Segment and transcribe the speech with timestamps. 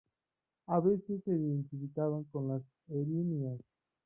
[0.65, 3.59] A veces se identificaban con las Erinias.